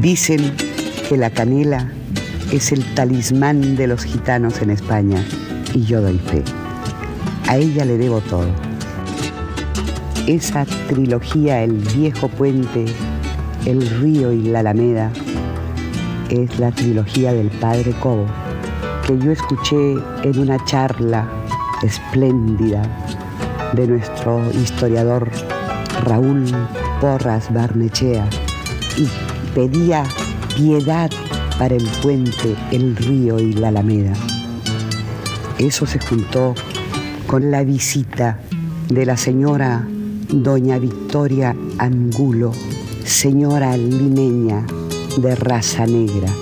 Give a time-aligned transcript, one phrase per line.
[0.00, 0.54] Dicen
[1.08, 1.90] que la canela
[2.52, 5.24] es el talismán de los gitanos en España
[5.74, 6.44] y yo doy fe.
[7.48, 8.46] A ella le debo todo.
[10.28, 12.84] Esa trilogía, el viejo puente,
[13.66, 15.10] el río y la alameda,
[16.30, 18.26] es la trilogía del padre Cobo,
[19.04, 21.28] que yo escuché en una charla
[21.82, 22.82] espléndida
[23.72, 25.28] de nuestro historiador
[26.04, 26.46] Raúl
[27.00, 28.28] Porras Barnechea
[28.96, 29.08] y
[29.58, 30.04] pedía
[30.56, 31.10] piedad
[31.58, 34.12] para el puente, el río y la alameda.
[35.58, 36.54] Eso se juntó
[37.26, 38.38] con la visita
[38.88, 39.84] de la señora
[40.32, 42.52] doña Victoria Angulo,
[43.04, 44.64] señora limeña
[45.20, 46.32] de raza negra.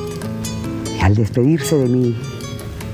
[1.01, 2.15] Al despedirse de mí,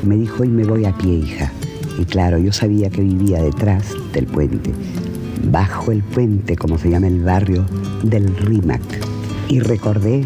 [0.04, 1.50] me dijo, y me voy a pie, hija.
[1.98, 4.70] Y claro, yo sabía que vivía detrás del puente,
[5.50, 7.66] bajo el puente, como se llama el barrio
[8.04, 9.11] del Rímac.
[9.52, 10.24] Y recordé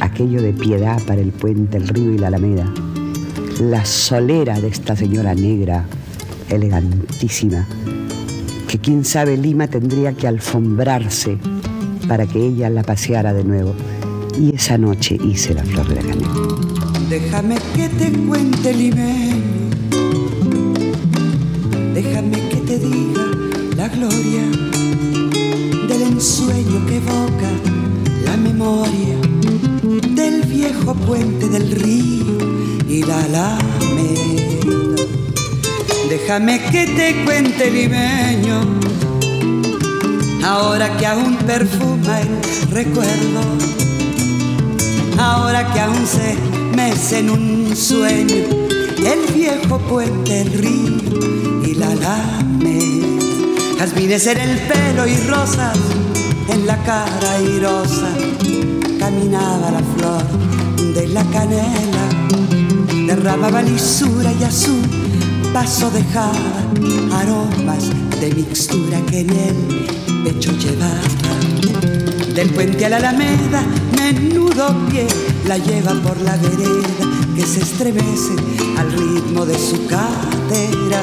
[0.00, 2.64] aquello de piedad para el puente, el río y la alameda.
[3.60, 5.84] La solera de esta señora negra,
[6.48, 7.68] elegantísima,
[8.66, 11.36] que quién sabe Lima tendría que alfombrarse
[12.08, 13.74] para que ella la paseara de nuevo.
[14.40, 16.28] Y esa noche hice la flor de la canela.
[17.10, 19.44] Déjame que te cuente limeño,
[21.92, 23.26] déjame que te diga
[23.76, 24.42] la gloria
[25.86, 27.77] del ensueño que evoca
[28.28, 29.16] la memoria
[30.10, 32.26] del viejo puente del río
[32.86, 35.02] y la alameda.
[36.10, 38.60] Déjame que te cuente limeño,
[40.44, 42.28] ahora que aún perfuma el
[42.70, 43.40] recuerdo,
[45.18, 46.36] ahora que aún se
[46.76, 48.44] mece en un sueño
[49.12, 50.96] el viejo puente, el río
[51.64, 53.06] y la alameda.
[53.78, 55.78] Jazmines en el pelo y rosas
[56.48, 58.08] en la cara airosa
[58.98, 60.24] caminaba la flor
[60.94, 62.08] de la canela,
[63.06, 64.74] derramaba lisura y a su
[65.52, 66.32] paso dejaba
[67.20, 71.00] aromas de mixtura que en el pecho llevaba.
[72.34, 73.62] Del puente a la alameda,
[73.96, 75.06] menudo pie
[75.46, 78.34] la lleva por la vereda que se estremece
[78.76, 81.02] al ritmo de su cadera.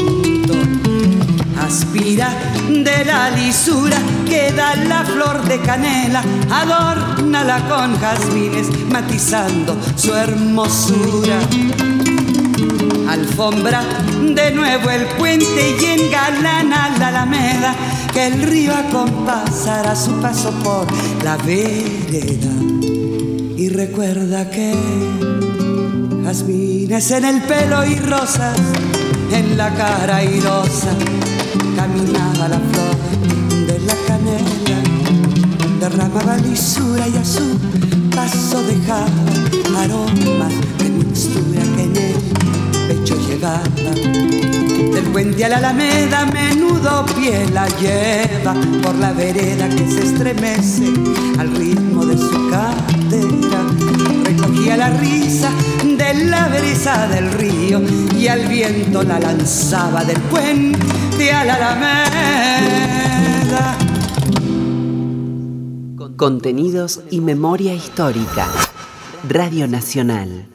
[1.71, 2.29] Aspira
[2.67, 11.39] de la lisura que da la flor de canela, adórnala con jazmines, matizando su hermosura.
[13.07, 13.83] Alfombra
[14.35, 17.73] de nuevo el puente y engalana la alameda,
[18.11, 20.85] que el río acompasará su paso por
[21.23, 22.51] la vereda.
[23.55, 24.75] Y recuerda que
[26.25, 28.59] jazmines en el pelo y rosas
[29.31, 30.89] en la cara airosa
[31.75, 32.95] caminaba la flor
[33.67, 34.79] de la canela,
[35.79, 37.57] derramaba lisura y a su
[38.15, 39.09] paso dejaba
[39.77, 43.91] aromas de mixtura que en el pecho llevaba.
[44.93, 50.87] Del puente a la alameda, menudo pie la lleva por la vereda que se estremece
[51.39, 53.61] al ritmo de su cadera.
[54.25, 55.49] Recogía la risa
[56.01, 57.79] de la brisa del río
[58.17, 62.97] y al viento la lanzaba del puente a la alameda.
[66.17, 68.47] Contenidos y memoria histórica.
[69.29, 70.50] Radio Nacional.